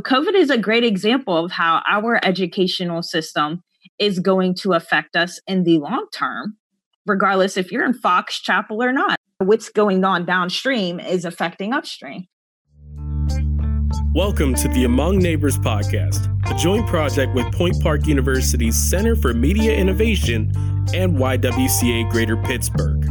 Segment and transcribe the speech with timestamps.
[0.00, 3.62] COVID is a great example of how our educational system
[3.98, 6.56] is going to affect us in the long term,
[7.06, 9.18] regardless if you're in Fox Chapel or not.
[9.38, 12.24] What's going on downstream is affecting upstream.
[14.14, 19.34] Welcome to the Among Neighbors podcast, a joint project with Point Park University's Center for
[19.34, 20.50] Media Innovation
[20.94, 23.04] and YWCA Greater Pittsburgh.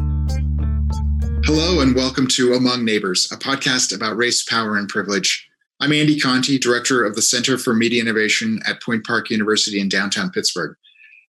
[1.45, 5.48] Hello, and welcome to Among Neighbors, a podcast about race, power, and privilege.
[5.81, 9.87] I'm Andy Conti, Director of the Center for Media Innovation at Point Park University in
[9.87, 10.75] downtown Pittsburgh.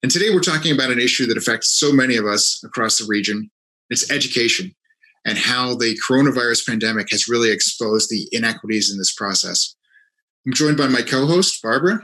[0.03, 3.05] And today we're talking about an issue that affects so many of us across the
[3.07, 3.51] region.
[3.91, 4.75] It's education
[5.27, 9.77] and how the coronavirus pandemic has really exposed the inequities in this process.
[10.47, 12.01] I'm joined by my co host, Barbara.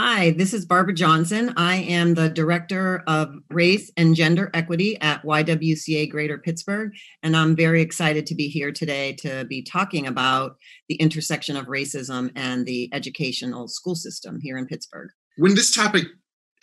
[0.00, 1.52] Hi, this is Barbara Johnson.
[1.56, 6.92] I am the Director of Race and Gender Equity at YWCA Greater Pittsburgh,
[7.24, 10.54] and I'm very excited to be here today to be talking about
[10.88, 15.10] the intersection of racism and the educational school system here in Pittsburgh.
[15.36, 16.04] When this topic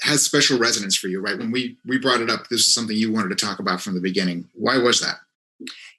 [0.03, 1.38] has special resonance for you, right?
[1.38, 3.95] When we we brought it up, this is something you wanted to talk about from
[3.95, 4.47] the beginning.
[4.53, 5.17] Why was that?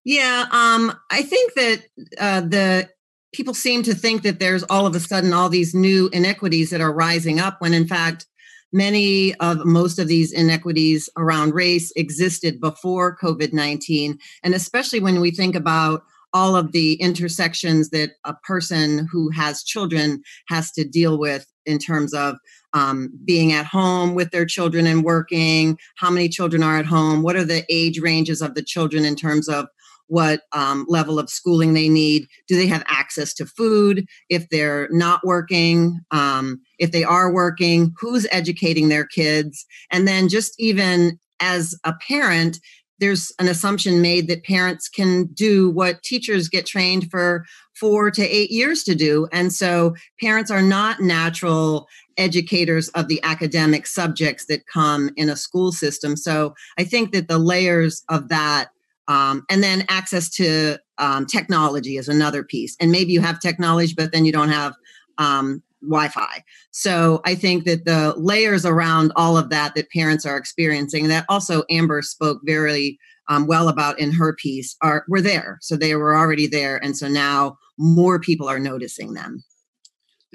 [0.06, 1.82] Yeah, um, I think that
[2.18, 2.88] uh, the
[3.36, 6.80] people seem to think that there's all of a sudden all these new inequities that
[6.80, 8.26] are rising up when in fact
[8.72, 15.30] many of most of these inequities around race existed before covid-19 and especially when we
[15.30, 21.18] think about all of the intersections that a person who has children has to deal
[21.18, 22.36] with in terms of
[22.72, 27.22] um, being at home with their children and working how many children are at home
[27.22, 29.66] what are the age ranges of the children in terms of
[30.08, 32.26] what um, level of schooling they need.
[32.48, 34.06] Do they have access to food?
[34.28, 39.66] If they're not working, um, if they are working, who's educating their kids?
[39.90, 42.58] And then just even as a parent,
[42.98, 47.44] there's an assumption made that parents can do what teachers get trained for
[47.78, 49.28] four to eight years to do.
[49.32, 55.36] And so parents are not natural educators of the academic subjects that come in a
[55.36, 56.16] school system.
[56.16, 58.68] So I think that the layers of that
[59.08, 62.76] um, and then access to um, technology is another piece.
[62.80, 64.74] And maybe you have technology, but then you don't have
[65.18, 66.44] um, Wi Fi.
[66.70, 71.26] So I think that the layers around all of that that parents are experiencing, that
[71.28, 75.58] also Amber spoke very um, well about in her piece, are were there.
[75.60, 76.82] So they were already there.
[76.82, 79.44] And so now more people are noticing them.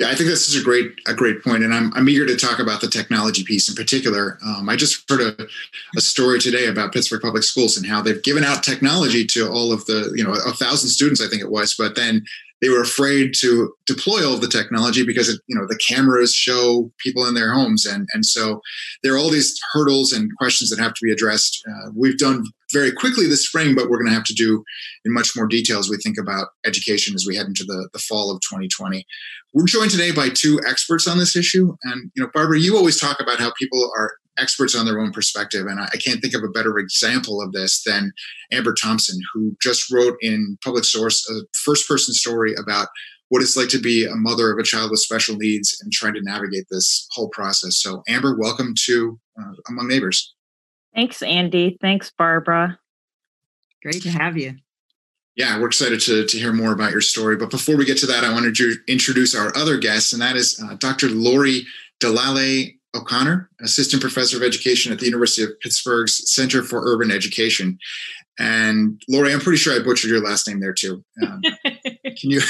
[0.02, 2.36] Yeah, I think this is a great a great point, and I'm I'm eager to
[2.36, 4.40] talk about the technology piece in particular.
[4.44, 5.48] Um, I just heard a,
[5.96, 9.72] a story today about Pittsburgh Public Schools and how they've given out technology to all
[9.72, 12.26] of the you know a thousand students, I think it was, but then
[12.62, 16.92] they were afraid to deploy all the technology because it, you know the cameras show
[17.00, 17.86] people in their homes.
[17.86, 18.62] And and so
[19.04, 21.62] there are all these hurdles and questions that have to be addressed.
[21.68, 24.64] Uh, we've done very quickly this spring but we're going to have to do
[25.04, 28.00] in much more detail as we think about education as we head into the, the
[28.00, 29.06] fall of 2020
[29.54, 31.76] we're joined today by two experts on this issue.
[31.84, 35.12] And you know barbara you always talk about how people are experts on their own
[35.12, 35.68] perspective.
[35.68, 38.12] And I, I, can't think of a better example of this than
[38.52, 42.88] Amber Thompson, who just wrote in Public Source a first person story about
[43.30, 46.14] what it's like to be a mother of a child with special needs and trying
[46.16, 47.78] to navigate this whole process.
[47.78, 50.34] So, Amber, welcome to uh, Among Neighbors.
[50.94, 51.78] Thanks, Andy.
[51.80, 52.78] Thanks, Barbara.
[53.82, 54.56] Great to have you.
[55.38, 57.38] Yeah, we're excited to, to hear more about your story.
[57.38, 60.36] But before we get to that, I wanted to introduce our other guest, and that
[60.36, 61.08] is uh, Dr.
[61.08, 61.66] Lori
[62.02, 67.78] Delale O'Connor, assistant professor of education at the University of Pittsburgh's Center for Urban Education.
[68.40, 71.04] And Lori, I'm pretty sure I butchered your last name there too.
[71.22, 72.42] Um, can you?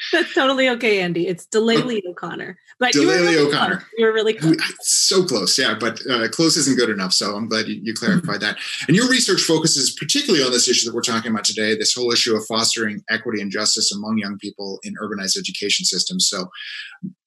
[0.12, 1.26] That's totally okay, Andy.
[1.26, 2.58] It's Delale O'Connor.
[2.78, 3.76] But Delale you really O'Connor.
[3.76, 3.88] Close.
[3.98, 4.56] You were really close.
[4.80, 5.74] So close, yeah.
[5.78, 7.12] But uh, close isn't good enough.
[7.12, 8.56] So I'm glad you, you clarified that.
[8.88, 12.10] And your research focuses particularly on this issue that we're talking about today this whole
[12.10, 16.28] issue of fostering equity and justice among young people in urbanized education systems.
[16.28, 16.48] So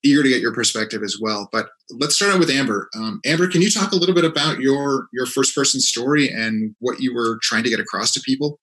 [0.04, 1.50] eager to get your perspective as well.
[1.52, 2.90] But let's start out with Amber.
[2.96, 6.76] Um, Amber, can you talk a little bit about your your first person story and
[6.80, 8.60] what you were trying to get across to people?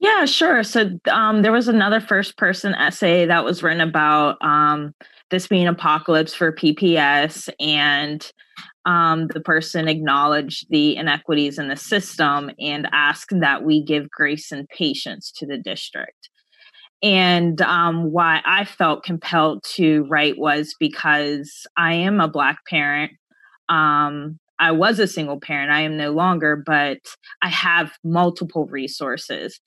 [0.00, 0.62] Yeah, sure.
[0.62, 4.94] So um, there was another first person essay that was written about um,
[5.30, 8.30] this being apocalypse for PPS, and
[8.86, 14.52] um, the person acknowledged the inequities in the system and asked that we give grace
[14.52, 16.30] and patience to the district.
[17.02, 23.12] And um, why I felt compelled to write was because I am a Black parent.
[23.68, 25.72] Um, I was a single parent.
[25.72, 26.98] I am no longer, but
[27.42, 29.60] I have multiple resources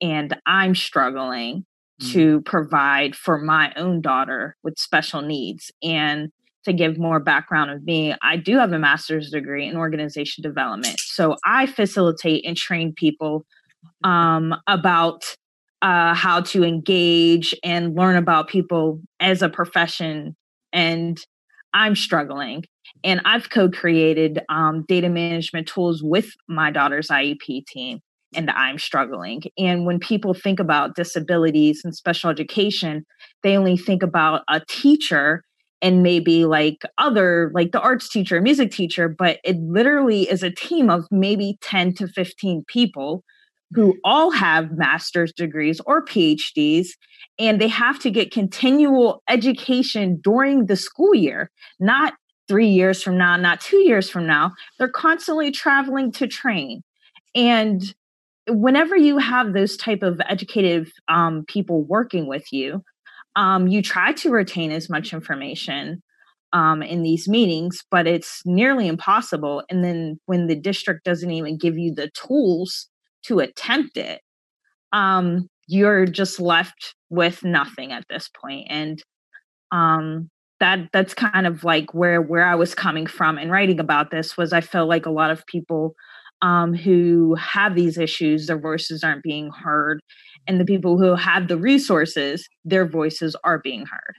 [0.00, 1.64] and I'm struggling
[2.00, 2.12] mm.
[2.12, 5.70] to provide for my own daughter with special needs.
[5.82, 6.30] And
[6.64, 11.00] to give more background of me, I do have a master's degree in organization development.
[11.00, 13.46] So I facilitate and train people
[14.04, 15.24] um, about
[15.80, 20.36] uh, how to engage and learn about people as a profession.
[20.72, 21.18] And
[21.72, 22.64] I'm struggling.
[23.04, 28.00] And I've co created um, data management tools with my daughter's IEP team,
[28.34, 29.42] and I'm struggling.
[29.56, 33.06] And when people think about disabilities and special education,
[33.42, 35.42] they only think about a teacher
[35.80, 40.50] and maybe like other like the arts teacher music teacher but it literally is a
[40.50, 43.22] team of maybe 10 to 15 people
[43.74, 43.98] who mm-hmm.
[44.04, 46.88] all have master's degrees or phds
[47.38, 52.14] and they have to get continual education during the school year not
[52.48, 56.82] three years from now not two years from now they're constantly traveling to train
[57.34, 57.94] and
[58.48, 62.82] whenever you have those type of educative um, people working with you
[63.36, 66.02] um, you try to retain as much information
[66.52, 69.62] um, in these meetings, but it's nearly impossible.
[69.70, 72.88] And then when the district doesn't even give you the tools
[73.26, 74.22] to attempt it,
[74.92, 78.66] um, you're just left with nothing at this point.
[78.70, 79.02] And
[79.70, 84.10] um, that that's kind of like where where I was coming from in writing about
[84.10, 85.94] this was I feel like a lot of people
[86.42, 90.00] um, who have these issues, their voices aren't being heard,
[90.46, 94.14] and the people who have the resources, their voices are being heard.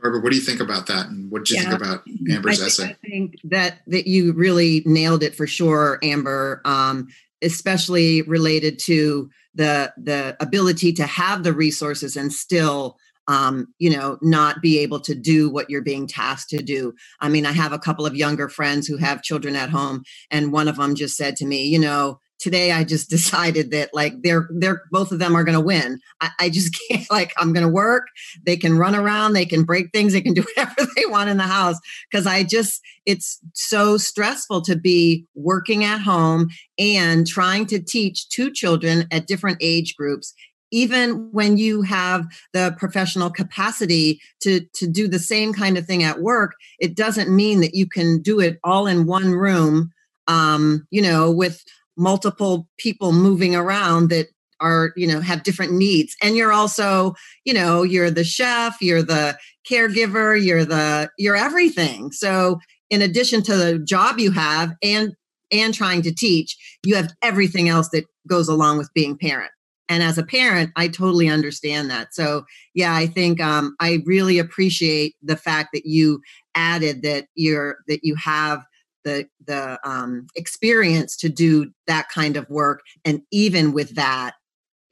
[0.00, 1.06] Barbara, what do you think about that?
[1.06, 1.70] And what do you yeah.
[1.70, 2.84] think about Amber's I essay?
[2.84, 6.60] I think that that you really nailed it for sure, Amber.
[6.64, 7.08] Um,
[7.42, 12.96] especially related to the the ability to have the resources and still
[13.28, 16.94] um, you know, not be able to do what you're being tasked to do.
[17.20, 20.52] I mean, I have a couple of younger friends who have children at home, and
[20.52, 24.14] one of them just said to me, you know, today I just decided that like
[24.22, 26.00] they're they're both of them are going to win.
[26.20, 28.08] I, I, just can't like I'm going to work.
[28.44, 31.36] They can run around, they can break things, they can do whatever they want in
[31.36, 31.78] the house
[32.10, 36.48] because I just it's so stressful to be working at home
[36.78, 40.34] and trying to teach two children at different age groups
[40.72, 46.02] even when you have the professional capacity to to do the same kind of thing
[46.02, 49.90] at work it doesn't mean that you can do it all in one room
[50.26, 51.62] um, you know with
[51.96, 54.26] multiple people moving around that
[54.60, 56.16] are you know have different needs.
[56.22, 57.14] And you're also
[57.44, 59.36] you know you're the chef you're the
[59.68, 62.12] caregiver you're the you're everything.
[62.12, 65.14] So in addition to the job you have and
[65.50, 69.50] and trying to teach you have everything else that goes along with being parent
[69.92, 72.14] and as a parent i totally understand that.
[72.14, 72.44] So
[72.74, 76.20] yeah i think um, i really appreciate the fact that you
[76.54, 78.62] added that you're that you have
[79.04, 84.34] the the um, experience to do that kind of work and even with that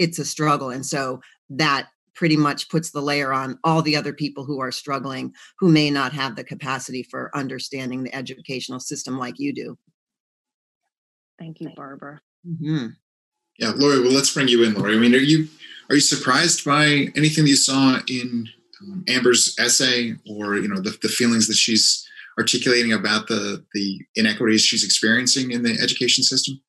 [0.00, 0.70] it's a struggle.
[0.70, 1.20] And so
[1.50, 5.68] that pretty much puts the layer on all the other people who are struggling who
[5.68, 9.78] may not have the capacity for understanding the educational system like you do.
[11.38, 12.20] Thank you barbara.
[12.48, 12.86] Mm-hmm.
[13.60, 15.46] Yeah lori well let's bring you in lori i mean are you
[15.88, 18.48] are you surprised by anything that you saw in
[18.82, 22.06] um, amber's essay or you know the, the feelings that she's
[22.40, 26.60] articulating about the the inequities she's experiencing in the education system?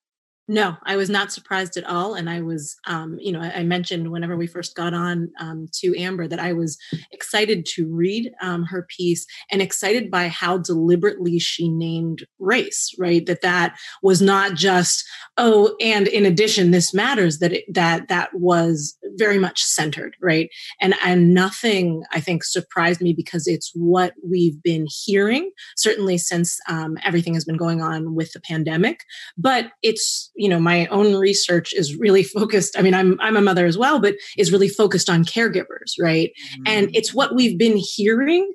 [0.52, 2.14] No, I was not surprised at all.
[2.14, 5.68] And I was, um, you know, I, I, mentioned whenever we first got on um,
[5.76, 6.78] to Amber that I was
[7.14, 13.26] excited to read um, her piece and excited by how deliberately she named race, right?
[13.28, 15.06] That that was not just,
[15.38, 20.50] oh, and in addition, this matters, that it, that that was very much centered, right?
[20.82, 26.60] And, and nothing, I think, surprised me because it's what we've been hearing, certainly since
[26.68, 29.06] um, everything has been going on with the pandemic.
[29.38, 33.42] But it's, you know my own research is really focused i mean i'm i'm a
[33.42, 36.64] mother as well but is really focused on caregivers right mm-hmm.
[36.66, 38.52] and it's what we've been hearing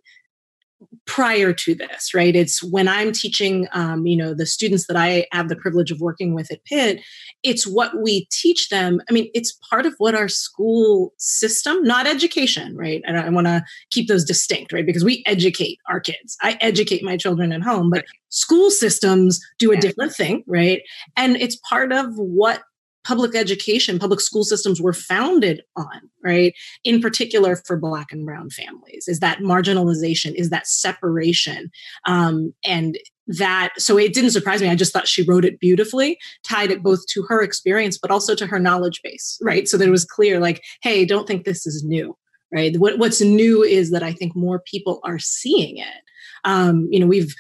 [1.07, 2.37] prior to this right?
[2.37, 6.01] It's when i'm teaching um, you know the students that i have the privilege of
[6.01, 7.01] working with at pitt
[7.43, 9.01] it's what we teach them.
[9.09, 13.03] I mean it's part of what our school system not education right?
[13.07, 14.87] And i want to keep those distinct right?
[14.87, 16.37] Because we educate our kids.
[16.43, 20.83] I educate my children at home but school systems do a different thing right?
[21.17, 22.63] And it's part of what
[23.07, 26.53] public education, public school systems were founded on, right?
[26.83, 31.71] In particular for Black and Brown families, is that marginalization, is that separation.
[32.07, 32.99] Um, and
[33.29, 34.69] that, so it didn't surprise me.
[34.69, 38.35] I just thought she wrote it beautifully, tied it both to her experience, but also
[38.35, 39.69] to her knowledge base, right?
[39.69, 42.17] So that it was clear, like, hey, don't think this is new,
[42.53, 42.77] right?
[42.77, 46.03] What, what's new is that I think more people are seeing it.
[46.45, 47.35] Um, you know, we've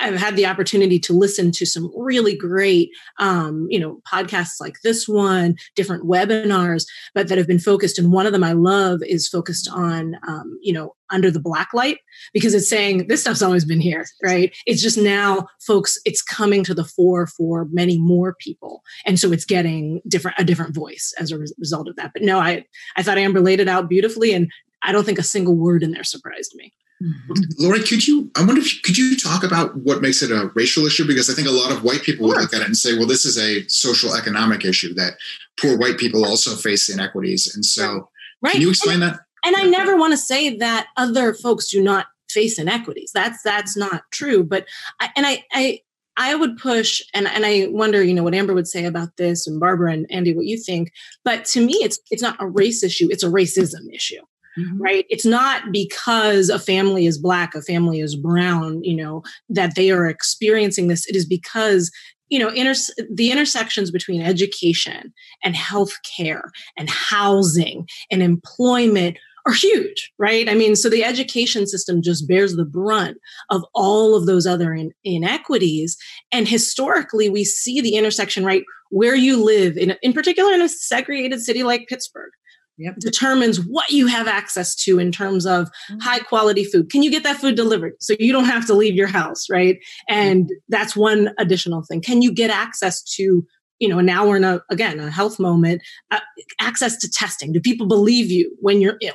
[0.00, 4.80] I've had the opportunity to listen to some really great, um, you know, podcasts like
[4.82, 7.98] this one, different webinars, but that have been focused.
[7.98, 11.96] And one of them I love is focused on, um, you know, under the Blacklight
[12.32, 14.54] because it's saying this stuff's always been here, right?
[14.66, 19.32] It's just now, folks, it's coming to the fore for many more people, and so
[19.32, 22.12] it's getting different a different voice as a re- result of that.
[22.12, 22.64] But no, I
[22.96, 24.50] I thought Amber laid it out beautifully, and
[24.82, 26.72] I don't think a single word in there surprised me.
[27.04, 27.42] Mm-hmm.
[27.58, 28.30] Lori, could you?
[28.36, 31.06] I wonder if could you talk about what makes it a racial issue?
[31.06, 32.36] Because I think a lot of white people sure.
[32.36, 35.14] would look at it and say, "Well, this is a social economic issue that
[35.60, 38.08] poor white people also face inequities." And so,
[38.40, 38.52] right.
[38.52, 39.20] can you explain and, that?
[39.44, 43.10] And I never want to say that other folks do not face inequities.
[43.12, 44.42] That's that's not true.
[44.42, 44.66] But
[45.00, 45.80] I, and I I
[46.16, 49.46] I would push, and, and I wonder, you know, what Amber would say about this,
[49.46, 50.92] and Barbara and Andy, what you think.
[51.24, 54.22] But to me, it's it's not a race issue; it's a racism issue.
[54.58, 54.80] Mm-hmm.
[54.80, 55.06] right?
[55.08, 59.90] It's not because a family is black a family is brown you know that they
[59.90, 61.06] are experiencing this.
[61.06, 61.90] It is because
[62.28, 70.12] you know inter- the intersections between education and healthcare and housing and employment are huge
[70.18, 70.48] right?
[70.48, 73.18] I mean so the education system just bears the brunt
[73.50, 75.96] of all of those other in- inequities.
[76.30, 80.68] And historically we see the intersection right where you live in, in particular in a
[80.68, 82.30] segregated city like pittsburgh
[82.78, 82.96] yep.
[82.98, 85.98] determines what you have access to in terms of mm-hmm.
[85.98, 86.90] high quality food.
[86.90, 89.78] Can you get that food delivered so you don't have to leave your house, right?
[90.08, 92.00] And that's one additional thing.
[92.00, 93.46] Can you get access to
[93.80, 96.20] you know now we're in a again a health moment uh,
[96.60, 99.14] access to testing do people believe you when you're ill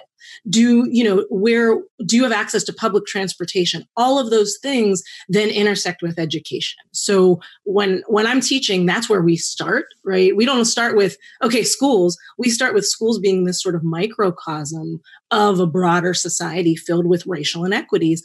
[0.49, 3.85] do you know where do you have access to public transportation?
[3.95, 6.77] All of those things then intersect with education.
[6.91, 10.35] So when when i'm teaching that's where we start right?
[10.35, 12.17] We don't start with okay schools.
[12.37, 14.99] We start with schools being this sort of microcosm
[15.29, 18.23] of a broader society filled with racial inequities.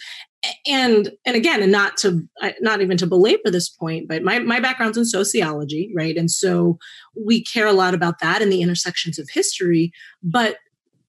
[0.67, 2.23] And and again and not to
[2.61, 6.17] not even to belabor this point but my, my background's in sociology right?
[6.17, 6.79] And so
[7.15, 10.57] we care a lot about that and the intersections of history but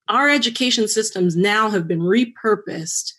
[0.09, 3.13] our education systems now have been repurposed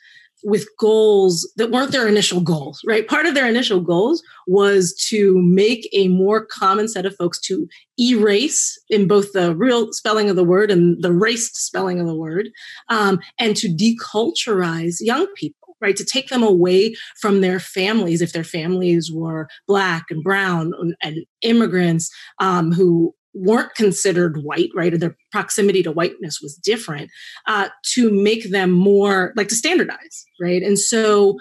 [0.44, 3.08] with goals that weren't their initial goals, right?
[3.08, 7.66] Part of their initial goals was to make a more common set of folks to
[7.98, 12.14] erase in both the real spelling of the word and the raced spelling of the
[12.14, 12.50] word,
[12.88, 15.56] um, and to deculturize young people.
[15.78, 20.72] Right, to take them away from their families if their families were black and brown
[21.02, 24.94] and, immigrants um, who weren't considered white, right?
[24.94, 27.10] Or their proximity to whiteness was different,
[27.46, 30.62] uh, to make them more like to standardize, right?
[30.62, 31.38] And so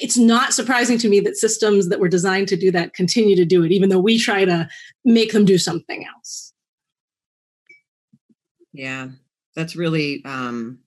[0.00, 3.44] it's not surprising to me that systems that were designed to do that continue to
[3.44, 4.68] do it, even though we try to
[5.04, 6.52] make them do something else.
[8.72, 9.08] Yeah,
[9.54, 10.24] that's really.
[10.24, 10.78] Um,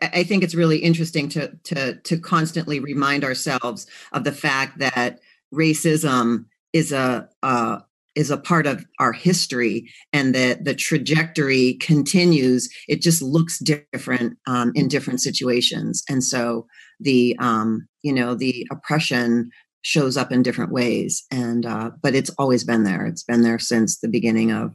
[0.00, 5.20] I think it's really interesting to to to constantly remind ourselves of the fact that
[5.52, 7.82] racism is a, a
[8.14, 14.38] is a part of our history and that the trajectory continues it just looks different
[14.46, 16.02] um, in different situations.
[16.08, 16.66] And so
[17.00, 19.50] the um, you know the oppression
[19.82, 23.06] shows up in different ways and uh, but it's always been there.
[23.06, 24.74] It's been there since the beginning of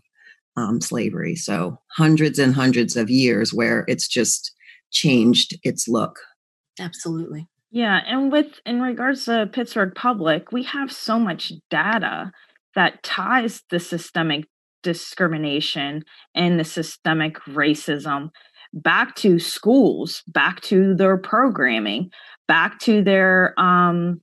[0.55, 1.35] um, slavery.
[1.35, 4.51] So hundreds and hundreds of years where it's just
[4.91, 6.19] changed its look.
[6.79, 7.47] Absolutely.
[7.71, 12.31] Yeah and with in regards to pittsburgh public we have so much data
[12.75, 14.45] that ties the systemic
[14.83, 16.03] discrimination
[16.35, 18.29] and the systemic racism
[18.73, 22.11] back to schools, back to their programming,
[22.47, 24.21] back to their um,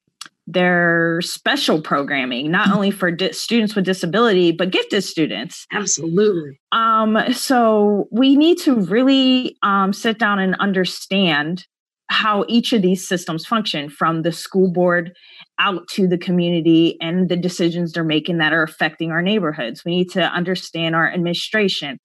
[0.49, 5.67] their special programming, not only for di- students with disability but gifted students.
[5.73, 6.61] Absolutely.
[6.71, 11.67] Um, so we need to really um, sit down and understand
[12.09, 15.13] how each of these systems function from the school board
[15.59, 19.85] out to the community and the decisions they're making that are affecting our neighborhoods.
[19.85, 21.99] We need to understand our administration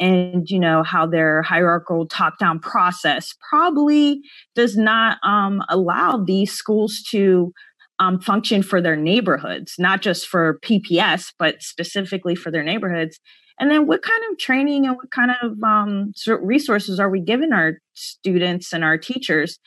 [0.00, 4.20] and you know how their hierarchical top-down process probably
[4.54, 7.52] does not um, allow these schools to
[7.98, 13.18] um, function for their neighborhoods, not just for PPS, but specifically for their neighborhoods.
[13.60, 17.52] And then, what kind of training and what kind of um, resources are we giving
[17.52, 19.58] our students and our teachers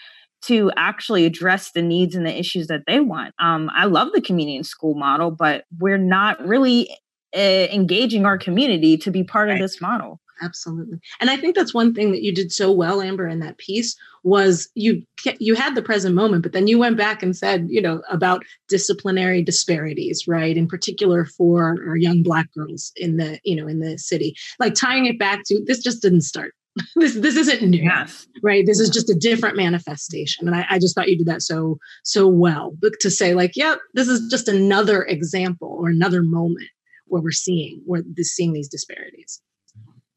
[0.44, 3.34] to actually address the needs and the issues that they want.
[3.40, 6.90] Um, I love the community and school model, but we're not really
[7.36, 9.56] uh, engaging our community to be part right.
[9.56, 10.20] of this model.
[10.42, 13.58] Absolutely, and I think that's one thing that you did so well, Amber, in that
[13.58, 15.04] piece was you
[15.40, 18.44] you had the present moment, but then you went back and said, you know, about
[18.68, 20.58] disciplinary disparities, right?
[20.58, 24.74] In particular for our young Black girls in the you know in the city, like
[24.74, 26.54] tying it back to this just didn't start.
[26.96, 28.28] This this isn't new yes.
[28.42, 28.66] right?
[28.66, 31.78] This is just a different manifestation and I, I, just thought you did that so
[32.04, 32.74] so well.
[32.80, 36.70] But to say like yeah this is just another example or another moment
[37.08, 39.42] where we're seeing where this seeing these disparities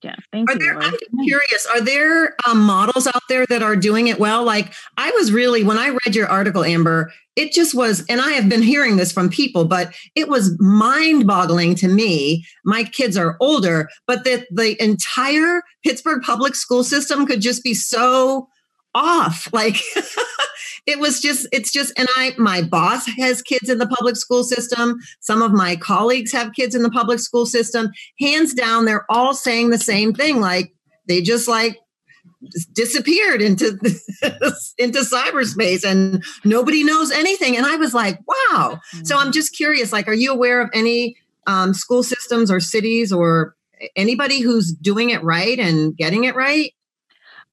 [0.04, 0.94] yeah thank are you there, i'm
[1.25, 4.44] curious are there um, models out there that are doing it well?
[4.44, 8.32] Like i was really when i read your article amber it just was and i
[8.32, 12.44] have been hearing this from people but it was mind boggling to me.
[12.64, 17.75] My kids are older but that the entire pittsburgh public school system could just be
[17.75, 18.49] so
[18.94, 19.80] off like
[20.87, 24.45] it was just it's just and i my boss has kids in the public school
[24.45, 24.99] system.
[25.21, 27.91] Some of my colleagues have kids in the public school system.
[28.21, 30.73] Hands down they're all saying the same thing like
[31.07, 31.79] they just like
[32.73, 33.79] disappeared into
[34.79, 37.57] into cyberspace and nobody knows anything.
[37.57, 38.81] And i was like wow.
[39.05, 43.12] So i'm just curious like are you aware of any um, school systems or cities
[43.12, 43.55] or
[43.97, 46.73] anybody who's doing it right and getting it right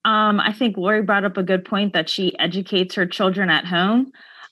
[0.06, 3.66] um, i think lori brought up a good point that she educates her children at
[3.66, 4.12] home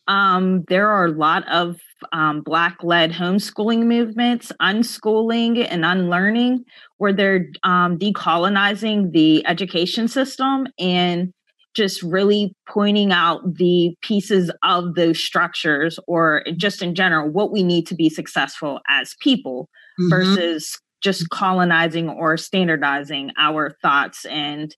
[0.10, 1.78] um, there are a lot of
[2.12, 6.66] um, Black led homeschooling movements, unschooling and unlearning,
[6.98, 11.32] where they're um, decolonizing the education system and
[11.76, 17.62] just really pointing out the pieces of those structures or just in general what we
[17.62, 19.70] need to be successful as people
[20.02, 20.10] mm-hmm.
[20.10, 24.76] versus just colonizing or standardizing our thoughts and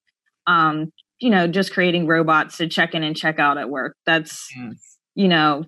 [0.47, 4.47] um, you know just creating robots to check in and check out at work that's
[4.55, 5.63] yes you know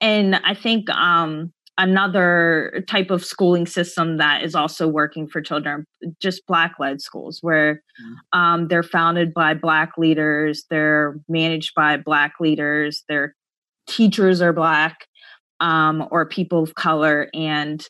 [0.00, 5.84] and i think um another type of schooling system that is also working for children
[6.20, 8.38] just black led schools where mm.
[8.38, 13.34] um, they're founded by black leaders they're managed by black leaders their
[13.86, 15.06] teachers are black
[15.60, 17.88] um, or people of color and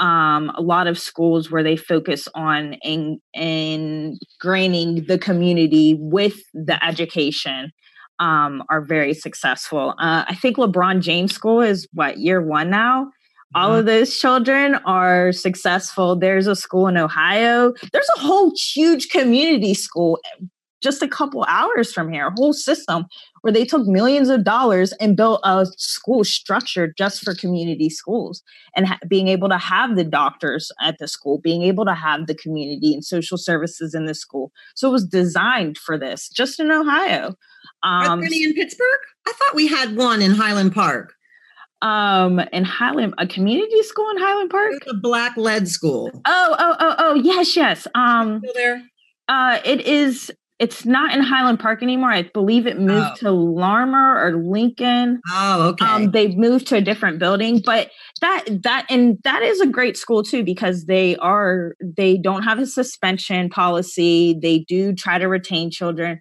[0.00, 6.82] um, a lot of schools where they focus on in, ingraining the community with the
[6.84, 7.70] education
[8.18, 9.90] um, are very successful.
[9.98, 13.10] Uh, I think LeBron James School is what year one now.
[13.54, 16.14] All of those children are successful.
[16.14, 17.72] There's a school in Ohio.
[17.92, 20.20] There's a whole huge community school
[20.82, 23.06] just a couple hours from here, a whole system
[23.42, 28.42] where they took millions of dollars and built a school structure just for community schools
[28.74, 32.26] and ha- being able to have the doctors at the school, being able to have
[32.26, 34.52] the community and social services in the school.
[34.74, 37.34] So it was designed for this just in Ohio.
[37.82, 39.00] Um, Are there any in Pittsburgh?
[39.26, 41.14] I thought we had one in Highland Park.
[41.82, 46.10] Um, in Highland, a community school in Highland Park, a black led school.
[46.26, 47.86] Oh, oh, oh, oh, yes, yes.
[47.94, 48.82] Um, Still there.
[49.28, 52.10] Uh, it is it's not in Highland Park anymore.
[52.10, 53.16] I believe it moved oh.
[53.20, 55.22] to Larimer or Lincoln.
[55.32, 55.86] Oh, okay.
[55.86, 59.96] Um, they've moved to a different building, but that that and that is a great
[59.96, 64.38] school too because they are they don't have a suspension policy.
[64.40, 66.20] They do try to retain children.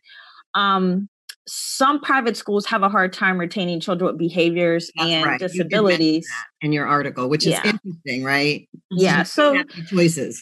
[0.56, 1.10] Um,
[1.46, 5.40] some private schools have a hard time retaining children with behaviors That's and right.
[5.40, 6.26] disabilities.
[6.62, 7.72] You in your article, which is yeah.
[7.72, 8.70] interesting, right?
[8.90, 9.24] Yeah.
[9.24, 10.42] So choices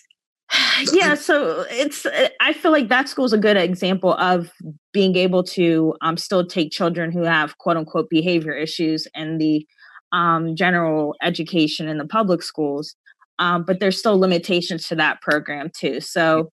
[0.93, 4.51] yeah so it's uh, i feel like that school is a good example of
[4.93, 9.65] being able to um, still take children who have quote unquote behavior issues and the
[10.13, 12.95] um, general education in the public schools
[13.39, 16.01] um, but there's still limitations to that program too.
[16.01, 16.51] So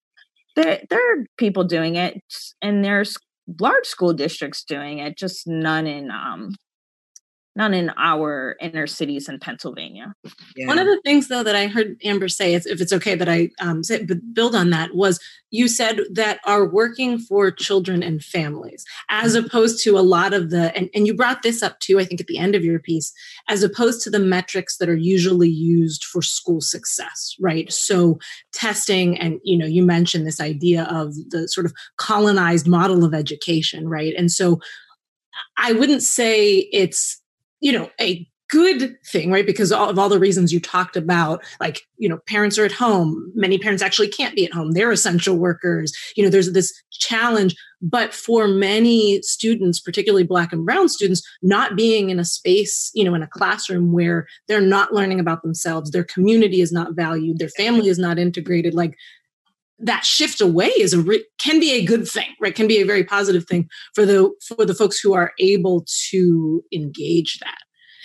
[0.56, 2.20] there, there are people doing it
[2.62, 3.16] and there's
[3.60, 6.54] large school districts doing it just none in um,
[7.56, 10.14] none in our inner cities in Pennsylvania.
[10.56, 10.66] Yeah.
[10.66, 13.50] One of the things, though, that I heard Amber say, if it's okay that I
[13.60, 18.22] um, say, but build on that, was you said that are working for children and
[18.22, 19.46] families, as mm-hmm.
[19.46, 22.20] opposed to a lot of the, and, and you brought this up too, I think,
[22.20, 23.12] at the end of your piece,
[23.48, 27.72] as opposed to the metrics that are usually used for school success, right?
[27.72, 28.18] So
[28.52, 33.14] testing, and you know, you mentioned this idea of the sort of colonized model of
[33.14, 34.14] education, right?
[34.16, 34.60] And so
[35.56, 37.20] I wouldn't say it's
[37.60, 39.46] you know, a good thing, right?
[39.46, 43.32] Because of all the reasons you talked about, like, you know, parents are at home.
[43.34, 44.72] Many parents actually can't be at home.
[44.72, 45.92] They're essential workers.
[46.14, 47.56] You know, there's this challenge.
[47.82, 53.02] But for many students, particularly Black and Brown students, not being in a space, you
[53.04, 57.38] know, in a classroom where they're not learning about themselves, their community is not valued,
[57.38, 58.96] their family is not integrated, like,
[59.84, 62.86] that shift away is a re- can be a good thing right can be a
[62.86, 67.58] very positive thing for the for the folks who are able to engage that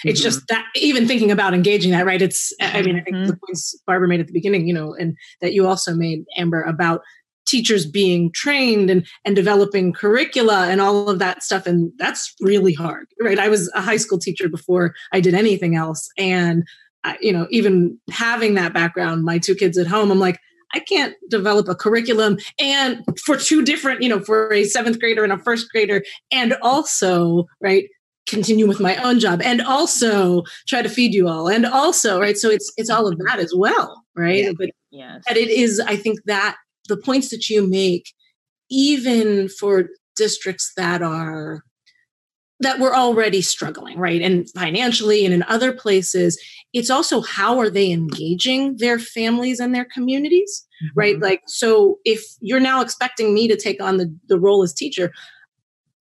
[0.03, 0.25] it's mm-hmm.
[0.25, 3.27] just that even thinking about engaging that right it's i mean i think mm-hmm.
[3.27, 6.61] the points barbara made at the beginning you know and that you also made amber
[6.63, 7.01] about
[7.47, 12.73] teachers being trained and and developing curricula and all of that stuff and that's really
[12.73, 16.63] hard right i was a high school teacher before i did anything else and
[17.21, 20.39] you know even having that background my two kids at home i'm like
[20.73, 25.23] I can't develop a curriculum and for two different, you know, for a seventh grader
[25.23, 27.85] and a first grader, and also, right,
[28.29, 32.37] continue with my own job and also try to feed you all and also right
[32.37, 34.51] so it's it's all of that as well right yeah.
[34.55, 35.23] but yes.
[35.27, 36.55] but it is i think that
[36.87, 38.13] the points that you make
[38.69, 41.63] even for districts that are
[42.59, 46.39] that we're already struggling right and financially and in other places
[46.73, 50.99] it's also how are they engaging their families and their communities mm-hmm.
[50.99, 54.73] right like so if you're now expecting me to take on the, the role as
[54.73, 55.11] teacher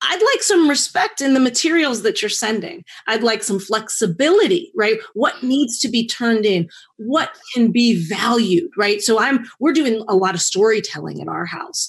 [0.01, 2.85] I'd like some respect in the materials that you're sending.
[3.09, 4.99] I'd like some flexibility, right?
[5.15, 6.69] What needs to be turned in?
[6.99, 9.01] What can be valued, right?
[9.01, 11.89] So I'm we're doing a lot of storytelling in our house.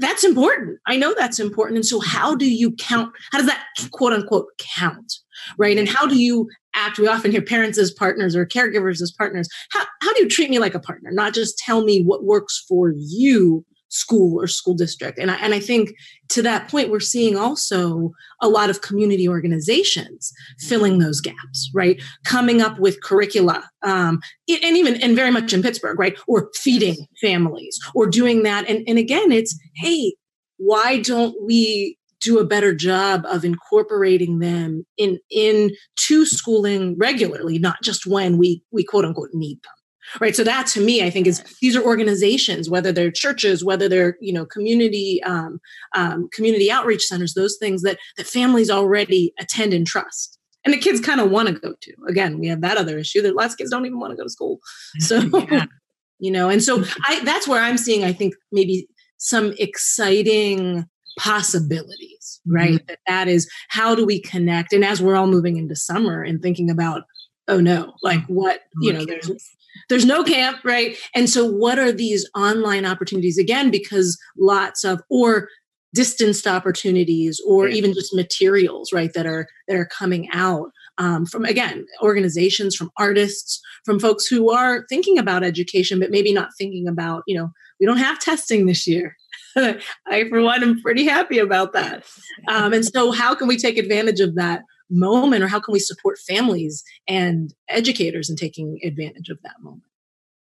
[0.00, 0.78] That's important.
[0.86, 1.76] I know that's important.
[1.76, 3.12] And so how do you count?
[3.32, 5.12] How does that quote unquote count?
[5.56, 5.78] Right.
[5.78, 6.98] And how do you act?
[6.98, 9.48] We often hear parents as partners or caregivers as partners.
[9.72, 11.10] How, how do you treat me like a partner?
[11.12, 15.18] Not just tell me what works for you school or school district.
[15.18, 15.94] And I, and I think
[16.30, 22.00] to that point, we're seeing also a lot of community organizations filling those gaps, right?
[22.24, 26.16] Coming up with curricula, um, and even and very much in Pittsburgh, right?
[26.26, 28.68] Or feeding families, or doing that.
[28.68, 30.14] And, and again, it's hey,
[30.58, 37.76] why don't we do a better job of incorporating them in into schooling regularly, not
[37.82, 39.77] just when we we quote unquote need them
[40.20, 40.34] right?
[40.34, 44.16] So that to me i think is these are organizations whether they're churches whether they're
[44.20, 45.60] you know community um,
[45.94, 50.38] um, community outreach centers those things that that families already attend and trust.
[50.64, 51.92] And the kids kind of want to go to.
[52.08, 54.24] Again we have that other issue that lots of kids don't even want to go
[54.24, 54.60] to school.
[55.00, 55.66] So yeah.
[56.18, 60.84] you know and so i that's where i'm seeing i think maybe some exciting
[61.18, 62.74] possibilities right?
[62.74, 62.86] Mm-hmm.
[62.88, 64.72] that that is how do we connect?
[64.72, 67.02] And as we're all moving into summer and thinking about
[67.46, 69.30] oh no like what you know there's
[69.88, 70.96] there's no camp, right?
[71.14, 73.38] And so, what are these online opportunities?
[73.38, 73.70] Again?
[73.70, 75.48] Because lots of or
[75.94, 81.46] distanced opportunities or even just materials right that are that are coming out um, from
[81.46, 86.86] again organizations from artists from folks who are thinking about education but maybe not thinking
[86.86, 87.48] about you know
[87.80, 89.16] we don't have testing this year.
[89.56, 92.04] I for one am pretty happy about that.
[92.48, 95.78] Um, and so how can we take advantage of that moment or how can we
[95.78, 99.82] support families and educators in taking advantage of that moment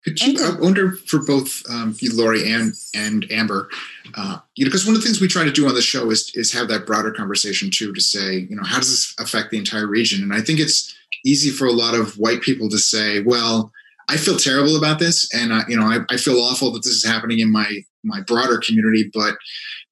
[0.03, 3.69] could you, I wonder for both um, you, Lori and and Amber,
[4.15, 6.09] uh, you know, because one of the things we try to do on the show
[6.09, 9.51] is is have that broader conversation too, to say, you know, how does this affect
[9.51, 10.23] the entire region?
[10.23, 13.73] And I think it's easy for a lot of white people to say, well,
[14.07, 16.93] I feel terrible about this, and uh, you know, I, I feel awful that this
[16.93, 19.35] is happening in my my broader community, but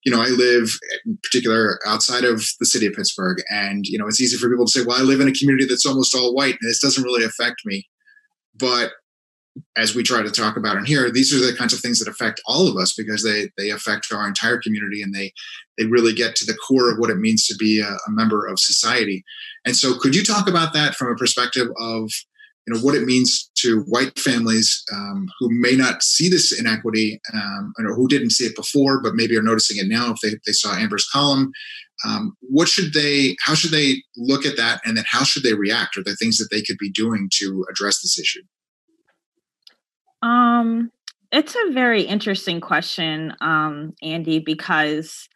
[0.07, 0.69] you know, I live
[1.05, 3.43] in particular outside of the city of Pittsburgh.
[3.49, 5.67] And, you know, it's easy for people to say, well, I live in a community
[5.67, 7.85] that's almost all white and this doesn't really affect me.
[8.57, 8.91] But
[9.75, 12.07] as we try to talk about in here, these are the kinds of things that
[12.07, 15.33] affect all of us because they they affect our entire community and they
[15.77, 18.45] they really get to the core of what it means to be a, a member
[18.45, 19.25] of society.
[19.65, 22.11] And so, could you talk about that from a perspective of
[22.67, 27.19] you know what it means to white families um, who may not see this inequity
[27.34, 30.38] um, or who didn't see it before but maybe are noticing it now if they,
[30.45, 31.51] they saw amber's column.
[32.06, 34.82] Um, what should they how should they look at that?
[34.86, 35.97] And then how should they react?
[35.97, 38.43] Are there things that they could be doing to address this issue?
[40.21, 40.91] Um
[41.32, 45.27] it's a very interesting question um andy because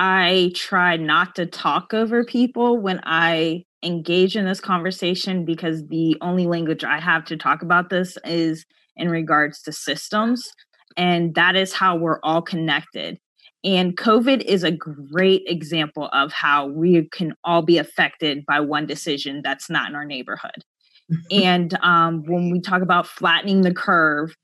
[0.00, 6.16] i try not to talk over people when i engage in this conversation because the
[6.20, 8.64] only language I have to talk about this is
[8.96, 10.50] in regards to systems.
[10.96, 13.18] And that is how we're all connected.
[13.62, 18.86] And COVID is a great example of how we can all be affected by one
[18.86, 20.64] decision that's not in our neighborhood.
[21.30, 24.34] and um, when we talk about flattening the curve,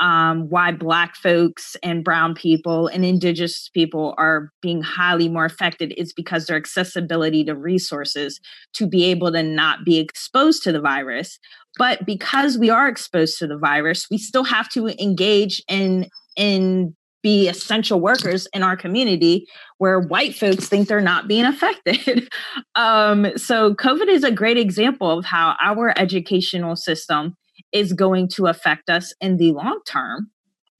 [0.00, 5.94] um, why Black folks and Brown people and Indigenous people are being highly more affected
[5.96, 8.40] is because their accessibility to resources
[8.74, 11.38] to be able to not be exposed to the virus.
[11.78, 16.94] But because we are exposed to the virus, we still have to engage in in
[17.24, 19.46] be essential workers in our community
[19.78, 22.28] where white folks think they're not being affected.
[22.74, 27.34] um, so, COVID is a great example of how our educational system
[27.74, 30.30] is going to affect us in the long term,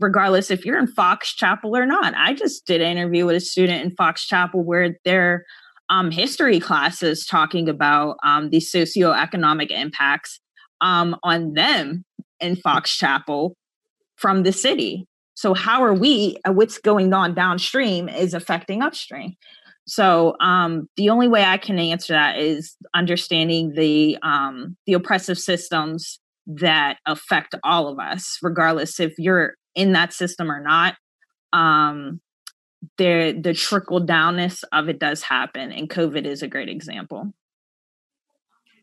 [0.00, 2.14] regardless if you're in Fox Chapel or not.
[2.16, 5.44] I just did an interview with a student in Fox Chapel where their
[5.90, 10.40] um, history classes talking about um, the socioeconomic impacts
[10.80, 12.04] um, on them
[12.40, 13.56] in Fox Chapel
[14.16, 15.06] from the city.
[15.34, 19.34] So, how are we, uh, what's going on downstream is affecting upstream.
[19.86, 25.38] So um, the only way I can answer that is understanding the um, the oppressive
[25.38, 30.96] systems that affect all of us, regardless if you're in that system or not
[31.52, 32.20] um
[32.98, 37.32] the the trickle downness of it does happen and covid is a great example.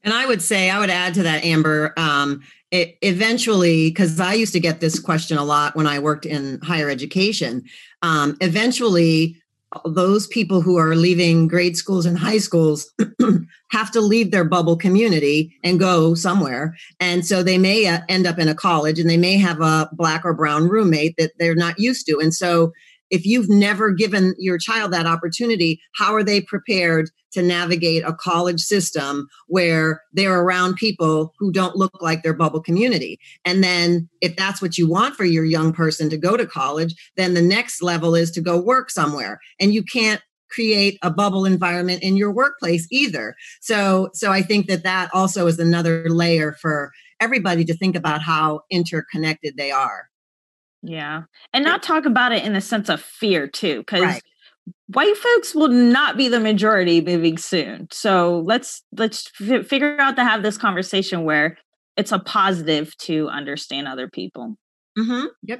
[0.03, 4.33] And i would say i would add to that amber um it, eventually because i
[4.33, 7.63] used to get this question a lot when i worked in higher education
[8.01, 9.40] um eventually
[9.85, 12.91] those people who are leaving grade schools and high schools
[13.71, 16.75] have to leave their bubble community and go somewhere.
[16.99, 19.89] And so they may uh, end up in a college and they may have a
[19.93, 22.19] black or brown roommate that they're not used to.
[22.19, 22.73] And so
[23.11, 28.13] if you've never given your child that opportunity, how are they prepared to navigate a
[28.13, 33.19] college system where they're around people who don't look like their bubble community?
[33.45, 36.95] And then, if that's what you want for your young person to go to college,
[37.17, 39.39] then the next level is to go work somewhere.
[39.59, 43.35] And you can't create a bubble environment in your workplace either.
[43.61, 48.21] So, so I think that that also is another layer for everybody to think about
[48.21, 50.10] how interconnected they are.
[50.83, 51.23] Yeah.
[51.53, 54.23] And not talk about it in the sense of fear too, because right.
[54.87, 57.87] white folks will not be the majority moving soon.
[57.91, 61.57] So let's let's f- figure out to have this conversation where
[61.97, 64.55] it's a positive to understand other people.
[64.97, 65.27] Mm-hmm.
[65.43, 65.59] Yep.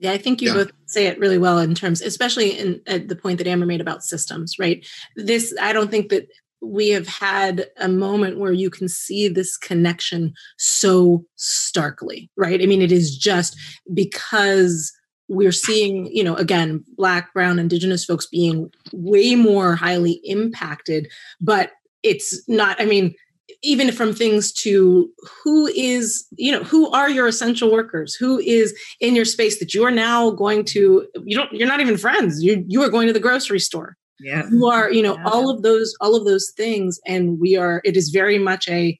[0.00, 0.54] Yeah, I think you yeah.
[0.54, 3.80] both say it really well in terms, especially in at the point that Amber made
[3.80, 4.86] about systems, right?
[5.16, 6.28] This, I don't think that
[6.60, 12.60] we have had a moment where you can see this connection so starkly, right?
[12.62, 13.56] I mean, it is just
[13.94, 14.92] because
[15.28, 21.08] we're seeing, you know, again, Black, Brown, Indigenous folks being way more highly impacted,
[21.40, 23.14] but it's not, I mean,
[23.62, 25.10] even from things to
[25.42, 28.14] who is you know who are your essential workers?
[28.14, 31.80] Who is in your space that you are now going to you don't you're not
[31.80, 32.42] even friends.
[32.42, 35.28] You you are going to the grocery store yeah you are you know yeah.
[35.28, 38.98] all of those all of those things and we are it is very much a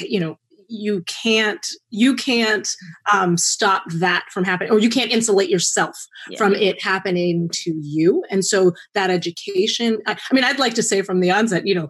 [0.00, 2.68] you know you can't you can't
[3.12, 5.96] um, stop that from happening or you can't insulate yourself
[6.28, 6.38] yeah.
[6.38, 10.82] from it happening to you and so that education I, I mean i'd like to
[10.82, 11.88] say from the onset you know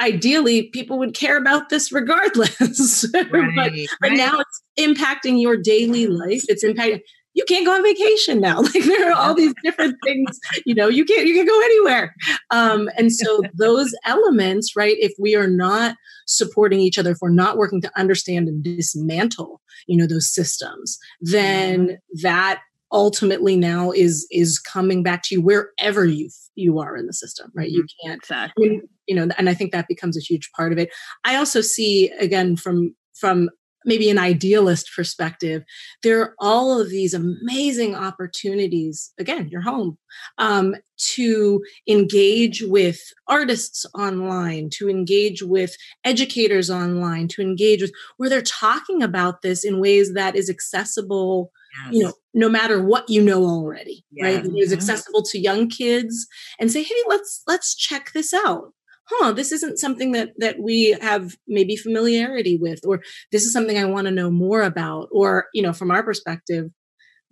[0.00, 3.88] ideally people would care about this regardless right, but, right.
[4.00, 7.00] but now it's impacting your daily life it's impacting
[7.34, 8.62] you can't go on vacation now.
[8.74, 12.14] Like there are all these different things, you know, you can't you can go anywhere.
[12.50, 17.30] Um, and so those elements, right, if we are not supporting each other, if we're
[17.30, 24.26] not working to understand and dismantle, you know, those systems, then that ultimately now is
[24.30, 28.08] is coming back to you wherever you you are in the system right you mm-hmm.
[28.08, 28.66] can't exactly.
[28.66, 30.90] I mean, you know and i think that becomes a huge part of it
[31.24, 33.50] i also see again from from
[33.84, 35.62] maybe an idealist perspective,
[36.02, 39.12] there are all of these amazing opportunities.
[39.18, 39.98] Again, your home
[40.38, 48.28] um, to engage with artists online, to engage with educators online, to engage with where
[48.28, 51.50] they're talking about this in ways that is accessible.
[51.86, 51.94] Yes.
[51.94, 54.24] You know, no matter what you know already, yes.
[54.24, 54.46] right?
[54.46, 54.74] It is mm-hmm.
[54.74, 56.28] accessible to young kids,
[56.60, 58.72] and say, "Hey, let's let's check this out."
[59.06, 63.78] Huh this isn't something that that we have maybe familiarity with or this is something
[63.78, 66.70] i want to know more about or you know from our perspective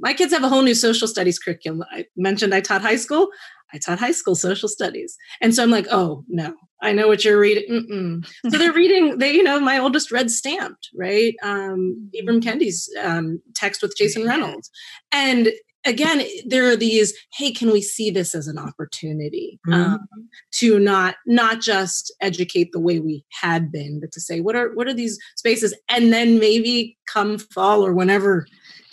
[0.01, 1.85] my kids have a whole new social studies curriculum.
[1.93, 3.29] I mentioned i taught high school
[3.73, 5.17] i taught high school social studies.
[5.41, 8.27] And so i'm like oh no i know what you're reading Mm-mm.
[8.51, 11.35] so they're reading they you know my oldest read stamped right?
[11.43, 14.71] Um ibram kendi's um, text with jason reynolds.
[15.13, 15.53] And
[15.85, 19.59] again there are these hey can we see this as an opportunity?
[19.67, 19.95] Mm-hmm.
[19.95, 24.57] um, to not not just educate the way we had been but to say what
[24.57, 25.75] are what are these spaces?
[25.89, 28.47] And then maybe come fall or whenever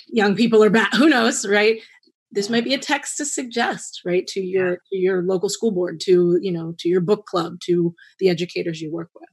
[0.07, 1.79] young people are back who knows right?
[2.31, 5.99] This might be a text to suggest right to your to your local school board
[6.01, 9.29] to you know to your book club to the educators you work with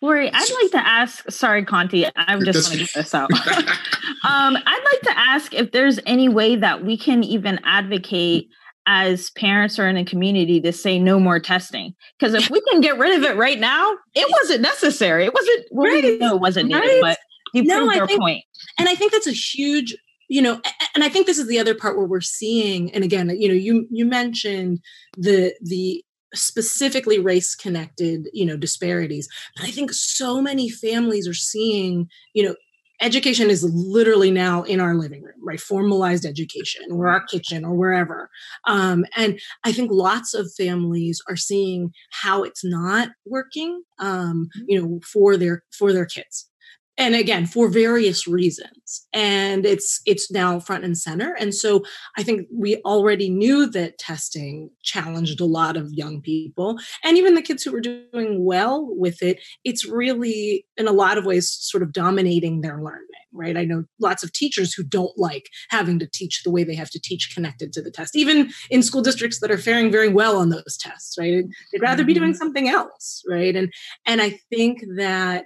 [0.00, 1.30] Lori, I'd like to ask.
[1.30, 3.32] Sorry, Conti, I'm just going to get this out.
[3.32, 8.48] um, I'd like to ask if there's any way that we can even advocate
[8.86, 11.94] as parents or in a community to say no more testing.
[12.18, 15.24] Because if we can get rid of it right now, it wasn't necessary.
[15.24, 15.66] It wasn't.
[15.70, 16.02] Well, right.
[16.02, 17.00] we know it wasn't needed, right.
[17.02, 17.18] but
[17.52, 18.44] you no, proved your think, point.
[18.78, 19.96] And I think that's a huge
[20.28, 20.60] you know
[20.94, 23.54] and i think this is the other part where we're seeing and again you know
[23.54, 24.78] you you mentioned
[25.16, 31.34] the the specifically race connected you know disparities but i think so many families are
[31.34, 32.54] seeing you know
[33.00, 35.60] education is literally now in our living room right?
[35.60, 38.28] Formalized education or our kitchen or wherever.
[38.66, 44.64] Um, and i think lots of families are seeing how it's not working um, mm-hmm.
[44.68, 46.50] you know for their for their kids
[46.98, 51.82] and again for various reasons and it's it's now front and center and so
[52.18, 57.34] i think we already knew that testing challenged a lot of young people and even
[57.34, 61.50] the kids who were doing well with it it's really in a lot of ways
[61.50, 63.56] sort of dominating their learning right?
[63.56, 66.90] I know lots of teachers who don't like having to teach the way they have
[66.90, 70.38] to teach connected to the test, even in school districts that are faring very well
[70.38, 71.44] on those tests, right?
[71.72, 72.38] They'd rather be doing mm-hmm.
[72.38, 73.54] something else, right?
[73.54, 73.72] And
[74.06, 75.44] and I think that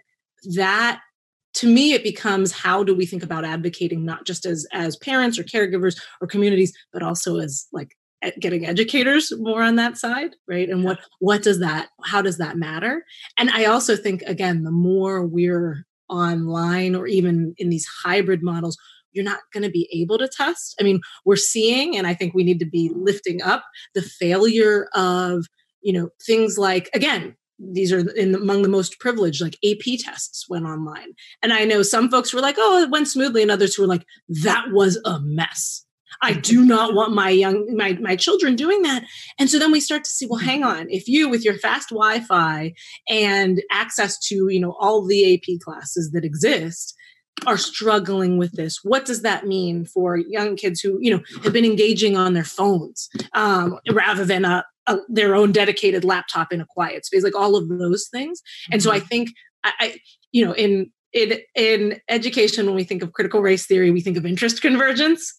[0.55, 1.01] that
[1.55, 5.39] to me it becomes how do we think about advocating not just as as parents
[5.39, 7.97] or caregivers or communities but also as like
[8.41, 10.69] getting educators more on that side right?
[10.69, 13.05] And what what does that how does that matter?
[13.37, 18.77] And i also think again the more we're online or even in these hybrid models
[19.13, 20.75] you're not going to be able to test.
[20.81, 24.89] I mean we're seeing and i think we need to be lifting up the failure
[24.95, 25.47] of
[25.83, 27.35] you know things like again
[27.73, 31.13] these are in among the most privileged like ap tests went online.
[31.43, 33.89] And i know some folks were like oh it went smoothly and others who were
[33.89, 35.85] like that was a mess.
[36.21, 39.05] I do not want my young my, my children doing that.
[39.39, 41.91] And so then we start to see well hang on if you with your fast
[41.91, 42.75] wi-fi
[43.09, 46.95] and access to you know all the ap classes that exist
[47.47, 51.53] are struggling with this what does that mean for young kids who you know have
[51.53, 56.61] been engaging on their phones um, rather than a, a, their own dedicated laptop in
[56.61, 58.43] a quiet space, like all of those things.
[58.71, 58.89] And mm-hmm.
[58.89, 59.07] so I mm-hmm.
[59.07, 59.31] think
[59.65, 59.97] I, I,
[60.33, 64.17] you know, in in in education, when we think of critical race theory, we think
[64.17, 65.39] of interest convergence.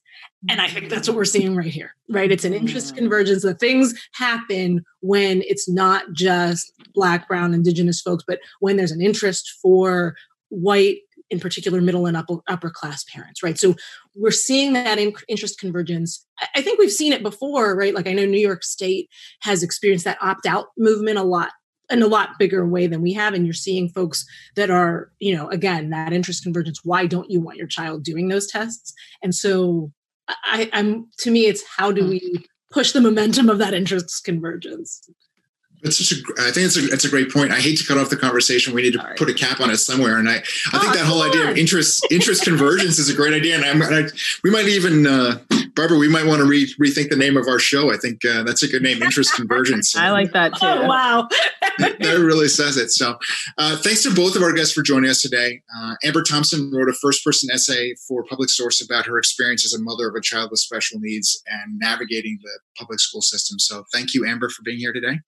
[0.50, 2.30] And I think that's what we're seeing right here, right?
[2.30, 2.98] It's an interest mm-hmm.
[2.98, 8.92] convergence that things happen when it's not just Black, Brown, Indigenous folks, but when there's
[8.92, 10.16] an interest for
[10.50, 10.98] white
[11.34, 13.58] in particular middle and upper, upper class parents right?
[13.58, 13.76] So
[14.16, 16.26] we're seeing that in interest convergence.
[16.56, 17.94] I think we've seen it before right?
[17.94, 19.10] Like i know new york state
[19.42, 21.52] has experienced that opt out movement a lot
[21.90, 23.34] in a lot bigger way than we have.
[23.34, 27.42] And you're seeing folks that are you know again that interest convergence why don't you
[27.42, 28.94] want your child doing those tests?
[29.22, 29.92] And so
[30.28, 32.10] I, i'm to me it's how do hmm.
[32.10, 35.10] we push the momentum of that interest convergence
[35.84, 37.52] it's such a, I think it's a, it's a great point.
[37.52, 38.74] I hate to cut off the conversation.
[38.74, 39.16] We need to Sorry.
[39.16, 40.18] put a cap on it somewhere.
[40.18, 41.30] And I, I think oh, that whole on.
[41.30, 43.56] idea of interest, interest convergence is a great idea.
[43.56, 44.08] And I'm, I,
[44.44, 45.40] we might even, uh,
[45.76, 47.92] Barbara, we might want to re- rethink the name of our show.
[47.92, 49.96] I think uh, that's a good name, interest convergence.
[49.98, 50.66] I like that too.
[50.66, 51.28] Oh, wow.
[51.80, 52.92] that, really says it.
[52.92, 53.18] So
[53.58, 55.62] uh, thanks to both of our guests for joining us today.
[55.76, 59.74] Uh, Amber Thompson wrote a first person essay for Public Source about her experience as
[59.74, 63.60] a mother of a child with special needs and navigating the public school system.
[63.60, 65.20] So thank you, Amber, for being here today.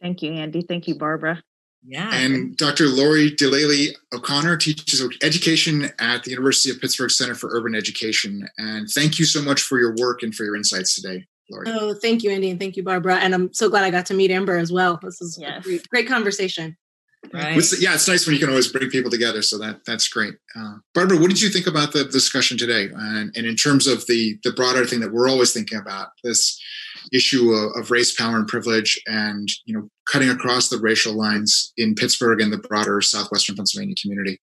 [0.00, 0.62] Thank you, Andy.
[0.62, 1.42] Thank you, Barbara.
[1.86, 2.12] Yeah.
[2.12, 2.86] And Dr.
[2.86, 8.48] Lori Delale O'Connor teaches education at the University of Pittsburgh Center for Urban Education.
[8.58, 11.66] And thank you so much for your work and for your insights today, Lori.
[11.68, 13.16] Oh, thank you, Andy, and thank you, Barbara.
[13.16, 14.98] And I'm so glad I got to meet Amber as well.
[15.00, 15.62] This is yes.
[15.62, 16.76] great, great conversation.
[17.32, 17.56] Right.
[17.78, 19.42] yeah, it's nice when you can always bring people together.
[19.42, 20.34] So that that's great.
[20.54, 22.88] Uh, Barbara, what did you think about the discussion today?
[22.94, 26.60] And, and in terms of the the broader thing that we're always thinking about, this
[27.12, 31.72] issue of, of, race, power, and privilege, and you know, cutting across the racial lines
[31.76, 34.40] in Pittsburgh and the broader southwestern Pennsylvania community.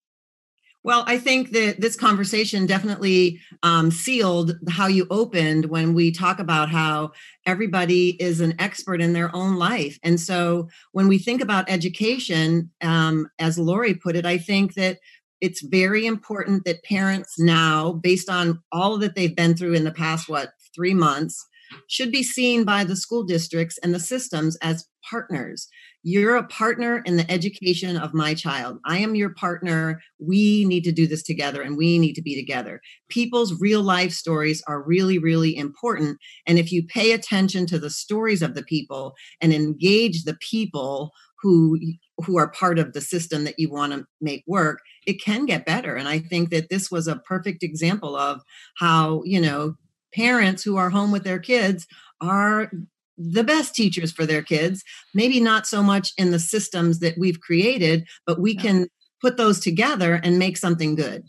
[0.85, 6.39] Well, I think that this conversation definitely um, sealed how you opened when we talk
[6.39, 7.11] about how
[7.45, 9.97] everybody is an expert in their own life.
[10.03, 14.99] And so when we think about education, um, as Lori put it, I think that
[15.39, 19.91] it's very important that parents now, based on all that they've been through in the
[19.91, 21.45] past, what, three months,
[21.87, 25.67] should be seen by the school districts and the systems as partners.
[26.05, 28.77] You're a partner in the education of my child.
[28.85, 30.01] I am your partner.
[30.19, 32.81] We need to do this together and we need to be together.
[33.07, 36.17] People's real life stories are really, really important.
[36.45, 41.11] And if you pay attention to the stories of the people and engage the people
[41.41, 41.79] who
[42.25, 45.65] who are part of the system that you want to make work it can get
[45.65, 48.39] better and i think that this was a perfect example of
[48.77, 49.75] how you know
[50.15, 51.85] parents who are home with their kids
[52.21, 52.71] are
[53.17, 57.39] the best teachers for their kids maybe not so much in the systems that we've
[57.41, 58.87] created but we can
[59.23, 61.23] put those together and make something good.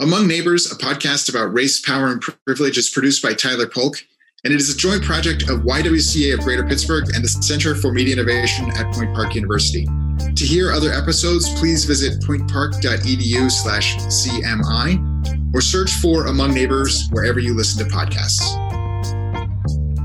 [0.00, 3.96] Among neighbors a podcast about race power and privilege is produced by tyler polk
[4.44, 7.92] and it is a joint project of ywca of greater pittsburgh and the center for
[7.92, 9.86] media innovation at point park university.
[10.34, 17.38] To hear other episodes please visit pointpark.edu slash cmi or search for among neighbors wherever
[17.38, 18.67] you listen to podcasts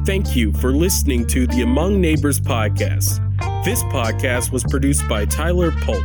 [0.05, 3.23] Thank you for listening to the Among Neighbors podcast.
[3.63, 6.03] This podcast was produced by Tyler Polk.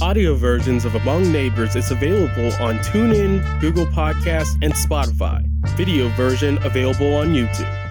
[0.00, 5.44] Audio versions of Among Neighbors is available on TuneIn, Google Podcasts, and Spotify.
[5.76, 7.83] Video version available on YouTube.